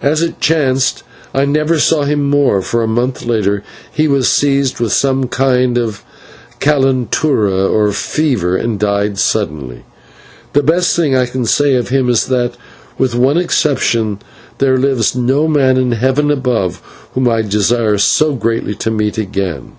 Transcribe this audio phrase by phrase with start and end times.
[0.00, 1.02] As it chanced,
[1.34, 5.76] I never saw him more, for a month later he was seized with some kind
[5.76, 6.02] of
[6.58, 9.84] /calentura/, or fever, and died suddenly.
[10.54, 12.54] The best thing I can say of him is that,
[12.96, 14.20] with one exception,
[14.56, 16.80] there lives no man in heaven above
[17.12, 19.72] whom I so greatly desire to meet again.